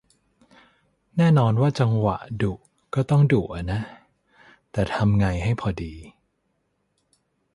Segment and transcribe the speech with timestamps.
[1.17, 2.53] แน่นอนว่าจังหวะดุ
[2.93, 3.81] ก็ต้องดุอะนะ
[4.71, 5.93] แต่ทำไงให้พอดี